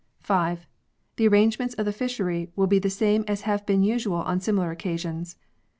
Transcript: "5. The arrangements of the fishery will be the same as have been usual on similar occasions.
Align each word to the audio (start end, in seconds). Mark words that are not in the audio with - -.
"5. 0.19 0.65
The 1.17 1.27
arrangements 1.27 1.75
of 1.75 1.85
the 1.85 1.93
fishery 1.93 2.49
will 2.55 2.65
be 2.65 2.79
the 2.79 2.89
same 2.89 3.23
as 3.27 3.41
have 3.41 3.67
been 3.67 3.83
usual 3.83 4.17
on 4.23 4.39
similar 4.41 4.71
occasions. 4.71 5.37